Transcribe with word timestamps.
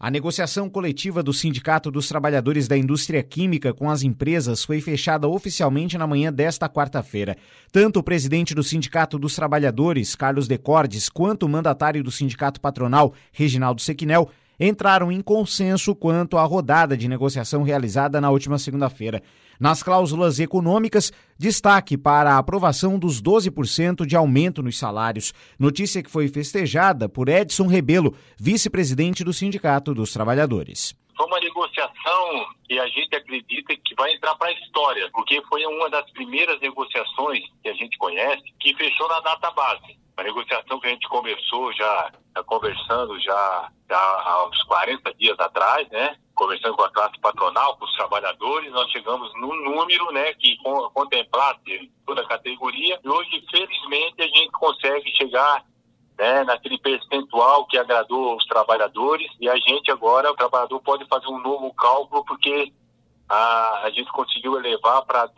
A 0.00 0.12
negociação 0.12 0.70
coletiva 0.70 1.24
do 1.24 1.32
Sindicato 1.32 1.90
dos 1.90 2.06
Trabalhadores 2.06 2.68
da 2.68 2.78
Indústria 2.78 3.20
Química 3.20 3.74
com 3.74 3.90
as 3.90 4.04
empresas 4.04 4.62
foi 4.62 4.80
fechada 4.80 5.26
oficialmente 5.26 5.98
na 5.98 6.06
manhã 6.06 6.32
desta 6.32 6.68
quarta-feira. 6.68 7.36
Tanto 7.72 7.98
o 7.98 8.02
presidente 8.04 8.54
do 8.54 8.62
Sindicato 8.62 9.18
dos 9.18 9.34
Trabalhadores, 9.34 10.14
Carlos 10.14 10.46
Decordes, 10.46 11.08
quanto 11.08 11.46
o 11.46 11.48
mandatário 11.48 12.04
do 12.04 12.12
Sindicato 12.12 12.60
Patronal, 12.60 13.12
Reginaldo 13.32 13.82
Sequinel, 13.82 14.30
entraram 14.58 15.12
em 15.12 15.20
consenso 15.20 15.94
quanto 15.94 16.36
à 16.36 16.44
rodada 16.44 16.96
de 16.96 17.08
negociação 17.08 17.62
realizada 17.62 18.20
na 18.20 18.30
última 18.30 18.58
segunda-feira. 18.58 19.22
Nas 19.58 19.82
cláusulas 19.82 20.38
econômicas, 20.38 21.12
destaque 21.36 21.96
para 21.96 22.34
a 22.34 22.38
aprovação 22.38 22.98
dos 22.98 23.20
12% 23.20 24.06
de 24.06 24.14
aumento 24.14 24.62
nos 24.62 24.78
salários, 24.78 25.32
notícia 25.58 26.02
que 26.02 26.10
foi 26.10 26.28
festejada 26.28 27.08
por 27.08 27.28
Edson 27.28 27.66
Rebelo, 27.66 28.14
vice-presidente 28.38 29.24
do 29.24 29.32
Sindicato 29.32 29.92
dos 29.92 30.12
Trabalhadores. 30.12 30.94
Foi 31.18 31.26
uma 31.26 31.40
negociação 31.40 32.46
que 32.64 32.78
a 32.78 32.86
gente 32.86 33.16
acredita 33.16 33.74
que 33.74 33.94
vai 33.96 34.14
entrar 34.14 34.36
para 34.36 34.50
a 34.50 34.52
história, 34.52 35.10
porque 35.12 35.42
foi 35.48 35.66
uma 35.66 35.90
das 35.90 36.08
primeiras 36.12 36.60
negociações 36.60 37.40
que 37.60 37.68
a 37.68 37.74
gente 37.74 37.98
conhece 37.98 38.44
que 38.60 38.72
fechou 38.76 39.08
na 39.08 39.18
data 39.18 39.50
base. 39.50 39.98
A 40.16 40.22
negociação 40.22 40.78
que 40.78 40.86
a 40.86 40.90
gente 40.90 41.08
começou 41.08 41.72
já, 41.72 42.12
já 42.36 42.44
conversando 42.44 43.18
já, 43.20 43.68
já 43.90 43.98
há 43.98 44.46
uns 44.48 44.62
40 44.62 45.12
dias 45.14 45.38
atrás, 45.40 45.88
né? 45.88 46.16
Conversando 46.36 46.76
com 46.76 46.84
a 46.84 46.90
classe 46.90 47.18
patronal, 47.20 47.76
com 47.76 47.84
os 47.84 47.96
trabalhadores, 47.96 48.70
nós 48.70 48.88
chegamos 48.92 49.32
num 49.40 49.56
número, 49.64 50.12
né, 50.12 50.32
que 50.34 50.56
contemplasse 50.94 51.90
toda 52.06 52.22
a 52.22 52.28
categoria. 52.28 53.00
E 53.02 53.08
hoje, 53.08 53.44
felizmente, 53.50 54.22
a 54.22 54.26
gente 54.26 54.52
consegue 54.52 55.10
chegar 55.16 55.64
né, 56.18 56.44
naquele 56.44 56.78
percentual 56.78 57.64
que 57.66 57.78
agradou 57.78 58.36
os 58.36 58.44
trabalhadores 58.46 59.28
e 59.40 59.48
a 59.48 59.56
gente 59.56 59.90
agora, 59.90 60.32
o 60.32 60.36
trabalhador 60.36 60.80
pode 60.80 61.06
fazer 61.06 61.28
um 61.28 61.40
novo 61.40 61.72
cálculo 61.74 62.24
porque 62.24 62.72
a, 63.28 63.82
a 63.84 63.90
gente 63.90 64.10
conseguiu 64.10 64.58
elevar 64.58 65.04
para 65.04 65.28
12% 65.28 65.34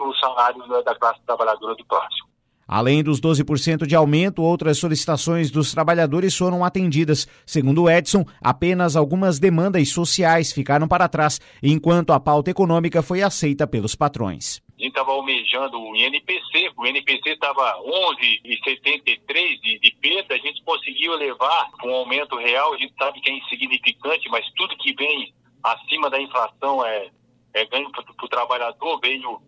o 0.00 0.14
salário 0.14 0.66
da, 0.66 0.82
da 0.82 0.94
classe 0.96 1.20
trabalhadora 1.24 1.76
do 1.76 1.84
plástico. 1.84 2.28
Além 2.66 3.04
dos 3.04 3.20
12% 3.20 3.86
de 3.86 3.94
aumento, 3.94 4.42
outras 4.42 4.78
solicitações 4.78 5.50
dos 5.50 5.70
trabalhadores 5.70 6.34
foram 6.34 6.64
atendidas. 6.64 7.28
Segundo 7.44 7.90
Edson, 7.90 8.24
apenas 8.42 8.96
algumas 8.96 9.38
demandas 9.38 9.90
sociais 9.90 10.50
ficaram 10.50 10.88
para 10.88 11.08
trás, 11.08 11.38
enquanto 11.62 12.12
a 12.12 12.18
pauta 12.18 12.50
econômica 12.50 13.02
foi 13.02 13.22
aceita 13.22 13.66
pelos 13.66 13.94
patrões. 13.94 14.63
A 14.76 14.82
gente 14.82 14.88
estava 14.88 15.12
almejando 15.12 15.80
o 15.80 15.94
INPC, 15.94 16.72
o 16.76 16.84
INPC 16.84 17.30
estava 17.30 17.80
11,73 17.80 19.60
de, 19.60 19.78
de 19.78 19.96
perda, 20.00 20.34
a 20.34 20.38
gente 20.38 20.62
conseguiu 20.64 21.14
elevar 21.14 21.70
com 21.80 21.90
um 21.90 21.94
aumento 21.94 22.36
real, 22.36 22.74
a 22.74 22.76
gente 22.76 22.92
sabe 22.98 23.20
que 23.20 23.30
é 23.30 23.34
insignificante, 23.34 24.28
mas 24.28 24.44
tudo 24.56 24.76
que 24.76 24.92
vem 24.94 25.32
acima 25.62 26.10
da 26.10 26.20
inflação 26.20 26.84
é, 26.84 27.08
é 27.54 27.64
ganho 27.66 27.90
para 27.92 28.02
o 28.02 28.28
trabalhador, 28.28 28.98
veio 29.00 29.40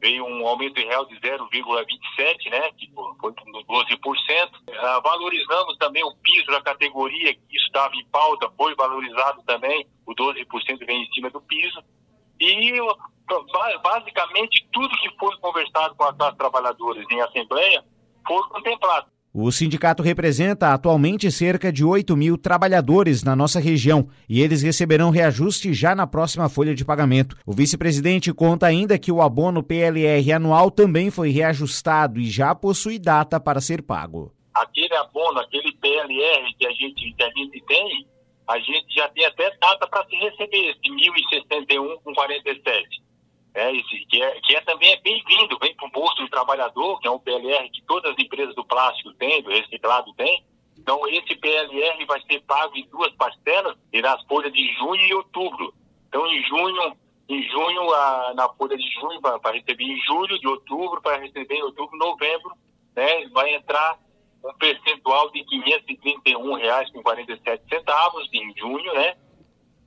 veio 0.00 0.24
um 0.24 0.44
aumento 0.44 0.80
real 0.80 1.06
de 1.06 1.14
0,27, 1.20 2.50
né, 2.50 2.72
que 2.72 2.90
foi 2.92 3.32
12%. 3.32 4.50
Ah, 4.80 5.00
valorizamos 5.00 5.78
também 5.78 6.02
o 6.02 6.16
piso 6.16 6.46
da 6.46 6.60
categoria, 6.60 7.32
que 7.32 7.56
estava 7.56 7.94
em 7.94 8.04
pauta, 8.06 8.50
foi 8.56 8.74
valorizado 8.74 9.44
também, 9.44 9.86
o 10.04 10.12
12% 10.12 10.84
vem 10.84 11.04
em 11.04 11.12
cima 11.12 11.30
do 11.30 11.40
piso. 11.42 11.80
E 12.40 12.80
basicamente 13.80 14.61
tudo 14.72 14.88
que 14.88 15.10
foi 15.18 15.36
conversado 15.38 15.94
com 15.94 16.04
as 16.04 16.16
classes 16.16 16.38
trabalhadoras 16.38 17.04
em 17.10 17.20
assembleia 17.20 17.84
foi 18.26 18.42
contemplado. 18.48 19.06
O 19.34 19.50
sindicato 19.50 20.02
representa 20.02 20.74
atualmente 20.74 21.30
cerca 21.30 21.72
de 21.72 21.82
8 21.82 22.14
mil 22.14 22.36
trabalhadores 22.36 23.24
na 23.24 23.34
nossa 23.34 23.58
região 23.58 24.06
e 24.28 24.42
eles 24.42 24.62
receberão 24.62 25.08
reajuste 25.08 25.72
já 25.72 25.94
na 25.94 26.06
próxima 26.06 26.50
folha 26.50 26.74
de 26.74 26.84
pagamento. 26.84 27.34
O 27.46 27.52
vice-presidente 27.52 28.30
conta 28.34 28.66
ainda 28.66 28.98
que 28.98 29.10
o 29.10 29.22
abono 29.22 29.62
PLR 29.62 30.32
anual 30.32 30.70
também 30.70 31.10
foi 31.10 31.30
reajustado 31.30 32.20
e 32.20 32.28
já 32.28 32.54
possui 32.54 32.98
data 32.98 33.40
para 33.40 33.58
ser 33.62 33.82
pago. 33.82 34.34
Aquele 34.52 34.94
abono, 34.96 35.40
aquele 35.40 35.72
PLR 35.76 36.54
que 36.58 36.66
a 36.66 36.72
gente, 36.72 37.14
que 37.14 37.22
a 37.22 37.30
gente 37.30 37.64
tem, 37.66 38.06
a 38.46 38.58
gente 38.58 38.94
já 38.94 39.08
tem 39.08 39.24
até 39.24 39.50
data 39.56 39.86
para 39.86 40.04
se 40.08 40.16
receber, 40.16 40.72
esse 40.72 40.90
1.061,47 41.50 43.11
é, 43.54 43.72
que, 43.72 44.22
é, 44.22 44.40
que 44.40 44.56
é 44.56 44.60
também 44.62 44.92
é 44.92 45.00
bem-vindo, 45.00 45.58
vem 45.58 45.74
para 45.76 45.86
o 45.86 45.90
bolso 45.90 46.16
do 46.16 46.28
trabalhador, 46.28 46.98
que 47.00 47.06
é 47.06 47.10
um 47.10 47.18
PLR 47.18 47.68
que 47.70 47.82
todas 47.82 48.12
as 48.12 48.18
empresas 48.18 48.54
do 48.54 48.64
plástico 48.64 49.12
têm, 49.14 49.42
do 49.42 49.50
reciclado 49.50 50.12
têm. 50.14 50.44
Então, 50.78 51.06
esse 51.08 51.36
PLR 51.36 52.04
vai 52.06 52.20
ser 52.22 52.40
pago 52.42 52.74
em 52.76 52.88
duas 52.88 53.12
parcelas, 53.14 53.76
e 53.92 54.00
nas 54.00 54.22
folhas 54.24 54.52
de 54.52 54.72
junho 54.74 55.06
e 55.06 55.14
outubro. 55.14 55.74
Então, 56.08 56.26
em 56.26 56.42
junho, 56.44 56.96
em 57.28 57.42
junho 57.42 57.94
a, 57.94 58.32
na 58.34 58.48
folha 58.54 58.76
de 58.76 58.90
junho, 58.94 59.20
para 59.20 59.52
receber 59.52 59.84
em 59.84 60.00
julho, 60.00 60.38
de 60.38 60.48
outubro, 60.48 61.02
para 61.02 61.18
receber 61.18 61.56
em 61.56 61.62
outubro, 61.62 61.98
novembro, 61.98 62.52
né, 62.96 63.26
vai 63.28 63.54
entrar 63.54 63.98
um 64.44 64.52
percentual 64.54 65.30
de 65.30 65.40
R$ 65.40 65.46
531,47 66.24 68.28
em 68.32 68.52
junho, 68.58 68.92
né? 68.94 69.14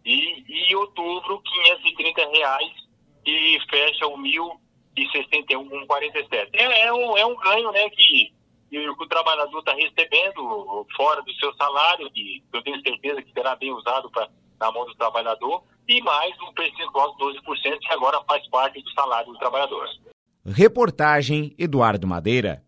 E 0.05 0.71
em 0.71 0.75
outubro, 0.75 1.41
530 1.41 2.29
reais 2.29 2.84
e 3.25 3.57
fecha 3.69 4.07
o 4.07 4.17
1.061,47. 4.17 6.49
É, 6.53 6.87
é, 6.87 6.93
um, 6.93 7.17
é 7.17 7.25
um 7.25 7.35
ganho 7.37 7.71
né, 7.71 7.89
que, 7.89 8.33
que 8.69 8.89
o 8.89 9.07
trabalhador 9.07 9.59
está 9.59 9.73
recebendo 9.73 10.85
fora 10.95 11.21
do 11.21 11.33
seu 11.35 11.53
salário, 11.55 12.09
que 12.11 12.43
eu 12.53 12.61
tenho 12.61 12.81
certeza 12.81 13.21
que 13.21 13.31
será 13.33 13.55
bem 13.55 13.73
usado 13.73 14.09
pra, 14.11 14.29
na 14.59 14.69
mão 14.71 14.85
do 14.85 14.95
trabalhador, 14.95 15.63
e 15.87 16.01
mais 16.01 16.35
um 16.41 16.51
percentual 16.53 17.15
de 17.15 17.23
12% 17.23 17.79
que 17.79 17.93
agora 17.93 18.21
faz 18.27 18.45
parte 18.49 18.81
do 18.81 18.89
salário 18.91 19.31
do 19.31 19.39
trabalhador. 19.39 19.87
Reportagem 20.45 21.55
Eduardo 21.57 22.05
Madeira. 22.07 22.65